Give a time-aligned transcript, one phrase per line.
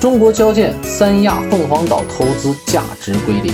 [0.00, 3.52] 中国交建、三亚、凤凰岛投资价值归零。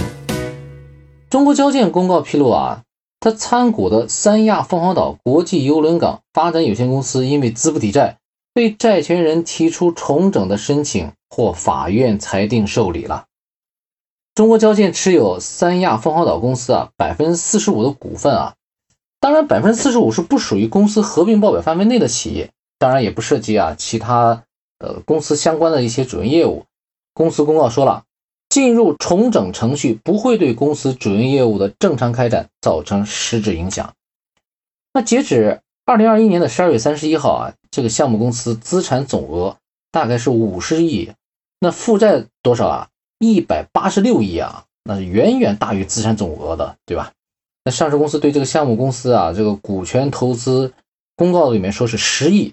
[1.29, 2.83] 中国交建公告披露啊，
[3.19, 8.19] 它参股的三亚、凤凰岛国际邮轮港发展有限公司因为资不抵债，
[8.55, 13.25] 被债权人提出重整的申请获法院裁定受理了。
[14.37, 18.55] 中国交建持有三亚、凤凰岛公司啊百分之四十五的股份啊，
[19.19, 24.45] 当然百分之四十五是不属于公司合并报表范围内的企业，当然也不涉及啊其他。
[24.79, 26.65] 呃，公司相关的一些主营业务，
[27.15, 28.05] 公司公告说了，
[28.49, 33.95] 进入重整程序不会对公司主营业务的正常开展造成实质影响。
[34.93, 39.57] 那截止二零二一年的十二月三十一号啊，这个项目公司资产总额
[39.91, 41.13] 大概是五十亿，
[41.59, 42.89] 那负债多少啊？
[43.19, 47.13] 一百八十六亿啊，那是远远大于资产总额的，对吧？
[47.65, 50.75] 那上市公司对这个项目公司啊，这个股权投资
[51.17, 52.53] 公告里面说是十亿。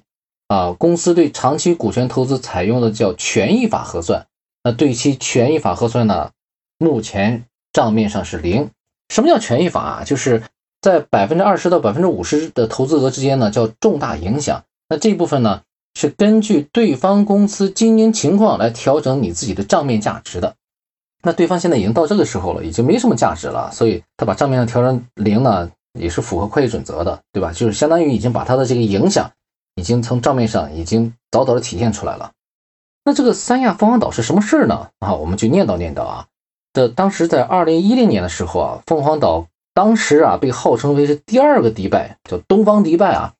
[0.53, 4.27] 啊，公司对长期股权投资采用的叫权益法核算，
[4.63, 6.29] 那对其权益法核算呢，
[6.77, 8.69] 目前账面上是零。
[9.09, 10.03] 什么叫权益法啊？
[10.03, 10.43] 就是
[10.79, 14.63] 在百分之二十到百分之五十的投资额之间呢，叫重大影响。
[14.89, 15.63] 那这部分呢，
[15.95, 20.53] 是根据对方公司经营情况来调整你自己的账面价值的。
[21.23, 27.51] 那对方现在已经到这个时候了，已经没什么价值了，所以他把账面上调成零呢，也是符合会计准则的，对吧？
[27.51, 29.31] 就是相当于已经把他的这个影响。
[29.75, 32.31] 已经从账面上已经早早的体现出来了。
[33.05, 34.89] 那这个三亚凤凰岛是什么事儿呢？
[34.99, 36.27] 啊，我们就念叨念叨啊。
[36.71, 43.33] 这当时在二零一零年的时候啊，凤凰岛当时啊被号称为是第二个迪拜，叫东方迪拜啊。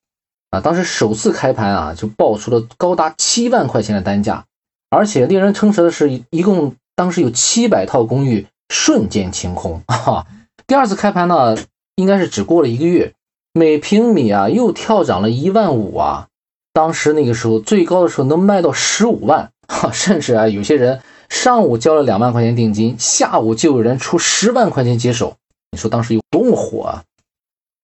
[0.50, 4.44] 啊，当时首次开盘啊就爆出了高达七万块钱的单价，
[4.90, 10.26] 而且令人称奇的是，一共当时有七百套公寓瞬间清空啊。
[10.66, 11.56] 第二次开盘呢，
[11.96, 13.14] 应该是只过了一个月。
[13.56, 16.26] 每平米啊，又跳涨了一万五啊！
[16.72, 25.36] 当时那个时候最高的时候能卖到十五万，哈， 甚至啊，有些人上午交了两万块钱定金，下午就有人出十万块钱接手。
[25.70, 27.04] 你说当时有多么火啊！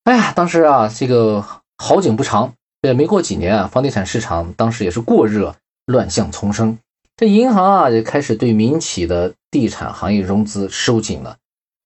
[0.02, 1.44] 哎呀，当时啊，这个
[1.78, 5.54] 好景不长，也没过几年啊，房地产市场当时也是过热，
[5.86, 6.76] 乱象丛生。
[7.16, 11.36] 这银行啊，也开始对民企的地产行业融资收紧了。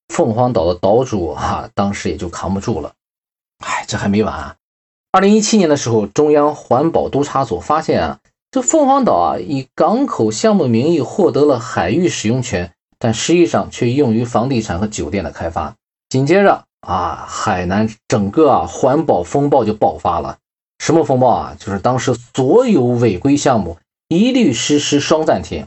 [0.08, 2.94] 凤凰岛的岛主哈，当时也就扛不住了。
[3.64, 4.56] 哎，这还没完啊！
[5.10, 8.18] 二零一七年的时候，中央环保督察所发现啊，
[8.50, 15.74] 这凤凰岛啊以港口项目名义获得了海域使用权，但实际上却用于房地产和酒店的开发。
[16.08, 20.38] 紧接着啊，海南整个啊环保风暴就爆发了。
[20.78, 21.56] 什么风暴啊？
[21.58, 25.66] 就是当时所有违规项目一律实施双暂停，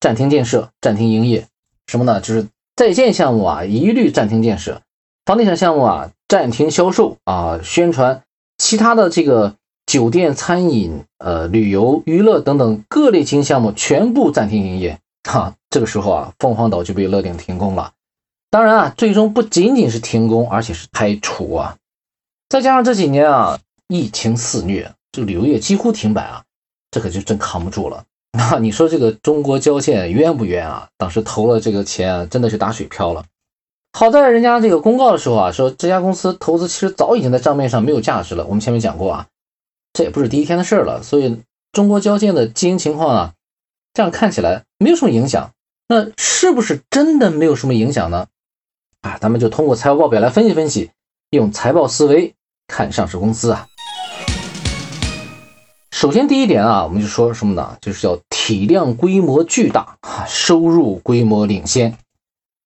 [0.00, 1.46] 暂停建设，暂停营业。
[1.86, 2.20] 什么呢？
[2.20, 4.82] 就是在建项目啊一律暂停建设，
[5.28, 6.10] 房地产项目啊。
[6.26, 8.22] 暂停销售啊，宣传
[8.56, 14.98] 其他的这个酒店、餐饮、呃旅游、娱乐等等各类经营项目全部暂停营业。
[15.28, 17.92] 哈，这个时候啊，凤凰岛就被勒令停工了。
[18.50, 21.76] 当然啊，最终不仅仅是停工，而且是开除啊。
[22.48, 26.42] 再加上这几年啊，疫情肆虐，这个旅游业几乎停摆啊，
[26.90, 28.04] 这可就真扛不住了。
[28.32, 30.88] 那你说这个中国交建冤不冤啊？
[30.98, 33.24] 当时投了这个钱，真的是打水漂了。
[33.92, 38.44] 好在人家这个公告的时候啊，说这家公司投资其实早已经在账面上没有价值了。
[38.46, 39.26] 我们前面讲过啊，
[39.92, 41.02] 这也不是第一天的事儿了。
[41.02, 41.40] 所以
[41.72, 43.32] 中国交建的经营情况啊，
[43.94, 45.50] 这样看起来没有什么影响。
[45.88, 48.26] 那是不是真的没有什么影响呢？
[49.00, 50.90] 啊，咱们就通过财务报表来分析分析，
[51.30, 52.34] 用财报思维
[52.66, 53.66] 看上市公司啊。
[55.90, 57.76] 首先第一点啊，我们就说什么呢？
[57.80, 61.98] 就是叫体量规模巨大啊，收入规模领先。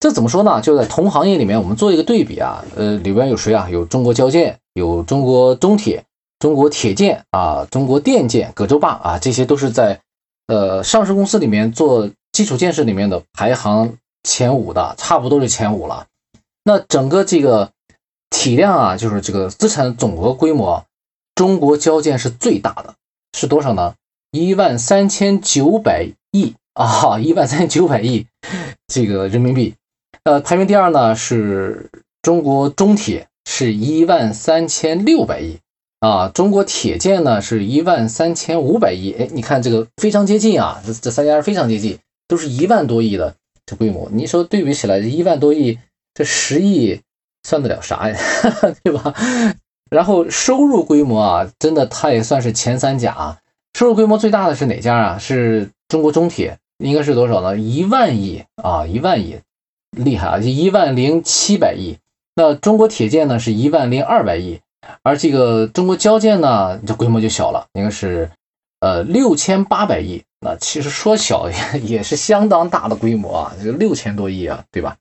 [0.03, 0.59] 这怎么说呢？
[0.59, 3.69] 就在同行业里面，我们做一个对比啊，呃，里边有谁啊？
[3.69, 6.03] 有中国交建，有中国中铁，
[6.39, 10.01] 中国铁建啊，中国电建，葛洲坝啊，这些都是在
[10.47, 13.93] 呃上市公司里面做基础建设里面的排行
[14.23, 16.07] 前五的，差不多是前五了。
[16.65, 17.71] 那整个这个
[18.29, 20.83] 体量啊，就是这个资产总额规模，
[21.33, 22.95] 中国交建是最大的，
[23.37, 23.93] 是多少呢？
[24.31, 28.27] 一万三千九百亿啊，一万三千九百亿
[28.87, 29.73] 这个人民币。
[30.23, 31.89] 呃，排名第二呢是
[32.21, 35.57] 中国中铁，是一万三千六百亿
[35.99, 36.29] 啊。
[36.29, 39.11] 中国铁建呢是一万三千五百亿。
[39.19, 41.99] 哎，你看这个非常接近啊，这这三家非常接近，
[42.29, 43.35] 都是一万多亿的
[43.65, 44.09] 这规模。
[44.13, 45.77] 你说对比起来，一万多亿，
[46.13, 47.01] 这十亿
[47.43, 48.17] 算得了啥呀？
[48.81, 49.13] 对吧？
[49.91, 53.39] 然后收入规模啊，真的它也算是前三甲。
[53.77, 55.17] 收入规模最大的是哪家啊？
[55.17, 57.57] 是中国中铁，应该是多少呢？
[57.57, 59.37] 一万亿啊，一万亿。
[59.95, 60.39] 厉害啊！
[60.39, 61.97] 就一万零七百亿，
[62.35, 64.59] 那中国铁建呢是一万零二百亿，
[65.01, 68.29] 而这个中国交建呢，这规模就小了，应该是
[68.79, 70.23] 呃六千八百亿。
[70.39, 74.97] 那其实说小也 也是相当大的规模啊，这个六千多亿啊，对吧？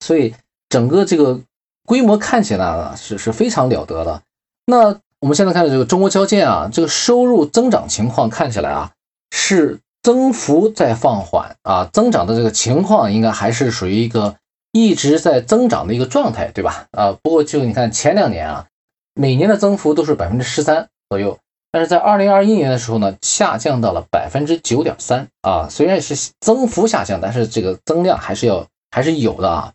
[0.00, 0.34] 所以
[0.68, 1.40] 整个这个
[1.86, 4.22] 规模看起来呢是是非常了得的。
[4.66, 8.90] 那我们现在看这个中国交建啊，这个收入增长情况看起来啊
[9.30, 14.36] 是增幅在放缓啊，增长的这个情况应该还是属于一个
[14.72, 16.86] 一直在增长的一个状态，对吧？
[16.90, 18.66] 啊，不过就你看前两年啊，
[19.14, 21.38] 每年的增幅都是百分之十三左右。
[21.70, 29.72] 但是在二零二一年的时候呢，下降到了百分之九点三啊，虽然是增幅下降，但是这个增量还是要还是有的啊。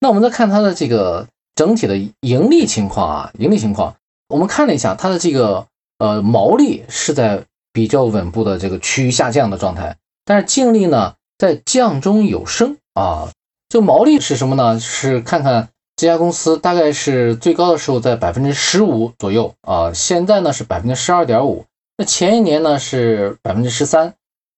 [0.00, 3.96] 那我们再看它的这个整体的盈利情况啊，盈利情况，
[4.28, 5.66] 我们看了一下它的这个
[5.98, 13.30] 呃毛利是在比较稳步的这个趋于下降的状态，但是净利呢在降中有升啊。
[13.68, 14.80] 这毛利是什么呢？
[14.80, 15.68] 是看看。
[15.96, 21.64] 这家公司大概是最高的时候在百分之十五左右啊，现在呢是百分之十二点五，
[21.96, 24.14] 那前一年呢是百分之十三，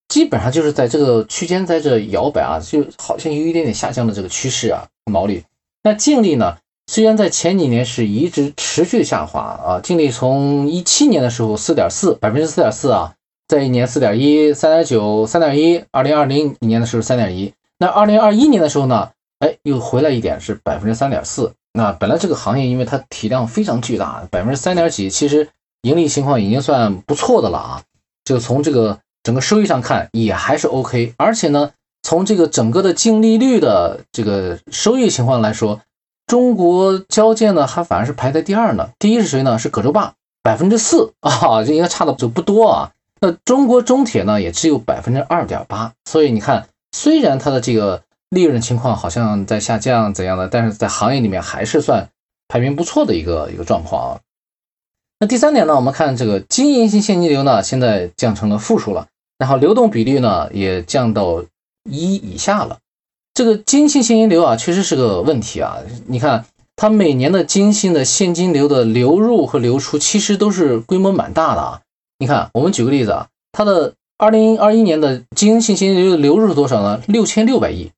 [0.07, 5.43] 基本上就是在这个区间在这摇摆啊，就好像有一点点下降的这个趋势啊，毛利。
[5.83, 6.59] 那净利呢，
[6.91, 13.15] 虽然在前几年是一直持续下滑啊，净利从一七年的时候四点四，百分之四点四啊，
[13.47, 19.11] 在一年四点一，三点九，三点一，二零二零年的时候三点一，那二零二一年的时候呢？
[19.39, 21.53] 哎，又回来一点，是百分之三点四。
[21.75, 25.49] 那本来这个行业，因为它体量非常巨大，百分之三点几，其实
[25.83, 27.83] 盈利情况已经算不错的了啊。
[28.25, 31.15] 就从这个整个收益上看，也还是 OK。
[31.19, 31.71] 而且呢，
[32.03, 35.81] 从这个整个的净利率的这个收益情况来说，
[36.31, 38.91] 中国交建呢，还反而是排在第二呢。
[39.01, 39.59] 第一是谁呢？
[39.59, 42.93] 是葛洲坝，百分之四啊，这应该差的就不多啊。
[43.21, 45.93] 那中国中铁呢，也只有百分之二点八。
[46.05, 48.05] 所以你看，虽然它的这个。
[48.33, 50.47] 利润情况好像在下降，怎样的？
[50.47, 52.09] 但是在行业里面还是算
[52.47, 54.21] 排名不错的一个一个状况啊。
[55.19, 61.43] 那第三点呢，我们看这个经营性现金流呢，现在降成了负数了，然后流动比率呢也降到
[61.91, 62.79] 一以下了。
[63.41, 65.79] 这个经信现金流啊，确实是个问题啊。
[66.07, 66.45] 你看
[66.77, 71.81] 它每年的经信的现金流的流入和流出，其实都是规模蛮大的啊。
[72.19, 77.01] 你看，我们举个例子啊，它的二零二一年的经信现金流流入是多少呢？
[77.07, 77.91] 六千六百亿。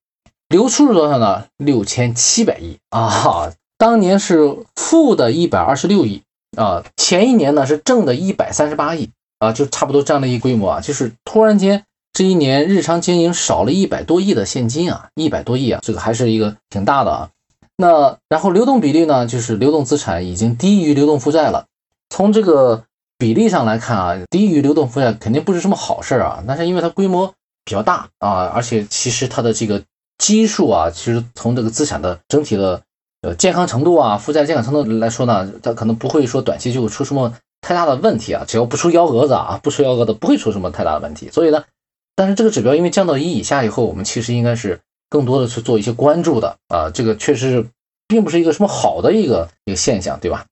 [0.48, 1.46] 流出是多少呢？
[1.56, 3.52] 六千七百亿啊！
[3.76, 6.22] 当年是负的一百二十六亿
[6.56, 9.10] 啊，前一年呢是正的一百三十八亿
[9.40, 17.30] 啊，就差不多这样的一规模啊，就是突然间这一年日常经营少了一百多亿的现金啊，一百多亿啊，这个还是一个挺大的啊。
[17.76, 21.66] 那然后流动比率呢，就是流动资产已经低于流动负债了。
[22.10, 22.84] 从这个
[23.18, 26.44] 比例上来看啊，低于流动负债肯定不是什么好事啊。
[26.46, 27.32] 但是因为它规模
[27.64, 29.82] 比较大啊，而且其实它的这个。
[30.18, 32.80] 基数啊，其实从这个资产的整体的
[33.22, 41.28] 呃健康程度啊，负债健康程度来说呢，它可能不会说短期就会出什么太大的问题啊，只要不出幺蛾子啊，不出幺蛾子不会出什么太大的问题。
[41.32, 41.64] 所以呢，
[42.14, 47.66] 但是这个指标因为降到一以下以后，我们其实应该是更多的去做一些关注的啊，这个确实
[48.06, 50.46] 并不是一个什么好的一个一个现象，对吧？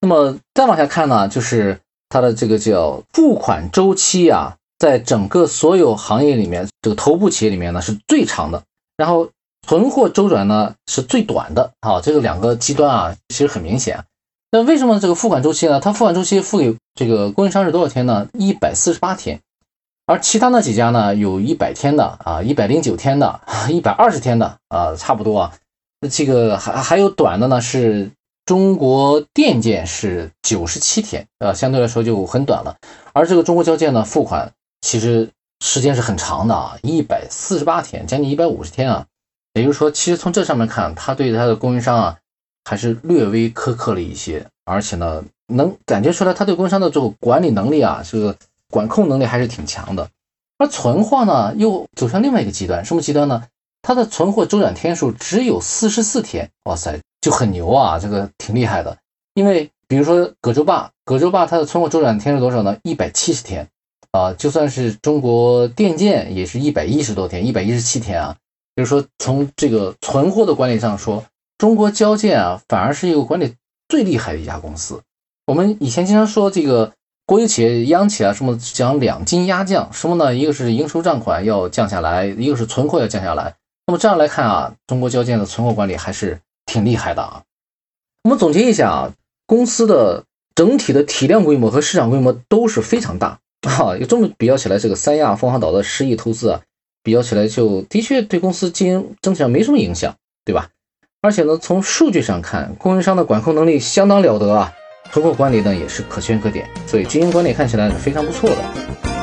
[0.00, 4.56] 那么再往下看呢，就是它的这个叫付款周期啊。
[4.78, 8.64] 在整个所有行业里面，这个头部企业里面呢是最长的，
[8.96, 9.30] 然后
[9.64, 11.70] 存货周转呢是最短的。
[11.82, 14.02] 好，这个两个极端啊，其实很明显。
[14.50, 15.78] 那为什么这个付款周期呢？
[15.78, 18.26] 它付款周期付给这个供应商是多少天呢？
[18.32, 19.40] 一百四十八天，
[20.06, 25.52] 而其他那几家呢，有一百天的啊，一百零九天的， 一百二十天的啊，差不多啊。
[26.10, 28.10] 这个还还有短的呢，是
[28.44, 32.76] 中国电建是九十七天，呃，相对来说就很短了。
[33.12, 34.52] 而这个中国交建呢，付款。
[34.80, 35.30] 其实
[35.64, 39.06] 时间是很长的啊，一百四十八天，将近一百五十天啊。
[39.54, 42.18] 也就是说，其实从这上面看，他对他的供应商啊，
[42.64, 44.44] 还是略微苛刻了一些。
[44.64, 48.36] 而且呢，能感觉出来他对供应商的这个管理能力啊，这个
[48.72, 50.08] 管控能力还是挺强的。
[50.56, 53.44] 而存货呢，又走向另外一个极端，什么极端呢？
[53.82, 58.96] 它的存货周转天数只有四十四天，哇塞，就很牛啊，这个挺厉害的。
[59.34, 62.78] 因为比如说葛洲坝，葛洲坝它的存货周转天数多少呢？
[62.82, 63.68] 一百七十天。
[64.12, 68.36] 啊，就算是中国电建也是一百一十多天，一百一十七天啊。
[68.76, 71.24] 就是说，从这个存货的管理上说，
[71.56, 73.54] 中国交建啊，反而是一个管理
[73.88, 75.00] 最厉害的一家公司。
[75.46, 76.92] 我们以前经常说这个
[77.32, 80.34] 国有企业、央企啊，什么讲两斤压降，什么呢？
[80.34, 83.54] 一个是应收账款要降下来，一个是存货要降下来。
[83.86, 87.42] 那么这样来看啊，中国交建的存货管理还是挺厉害的啊。
[88.24, 89.12] 我们总结一下啊，
[89.46, 90.24] 公司的
[90.54, 93.38] 整体的体量规模和市场规模都是非常大。
[93.62, 96.60] 啊，这么比较起来，这个三亚凤凰岛的十亿投资啊，
[97.02, 100.68] 比较起来就的确对公司经营整体上没什么影响，对吧？
[101.22, 104.74] 而且呢，从数据上看，供应商的管控能力相当了得啊，
[105.12, 108.56] 突破管理呢也是可圈可点，所以经营管理看起来是非常不错的。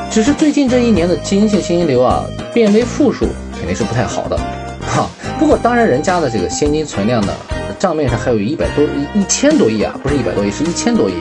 [0.08, 4.36] 只是最近这一年的金信现金流啊变为负数，肯定是不太好的。
[4.86, 7.32] 哈，不过当然人家的这个现金存量呢，
[7.76, 11.14] 账面上还有一百多一千多亿啊，不是一百多亿，是一千多亿，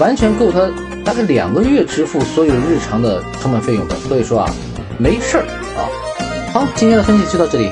[0.00, 0.68] 完全够他
[1.04, 3.94] 大概两个月支付所有日常的成本费用的。
[4.08, 4.50] 所以说啊，
[4.98, 5.44] 没事儿
[5.76, 5.86] 啊。
[6.52, 7.70] 好，今天的分析就到这里。